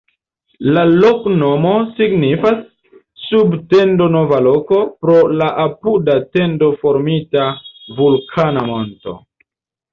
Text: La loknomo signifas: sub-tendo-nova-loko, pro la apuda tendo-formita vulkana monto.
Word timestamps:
La 0.75 0.83
loknomo 0.93 1.73
signifas: 1.99 2.63
sub-tendo-nova-loko, 3.27 4.81
pro 5.05 5.21
la 5.43 5.51
apuda 5.67 6.19
tendo-formita 6.41 7.47
vulkana 8.03 8.69
monto. 8.75 9.19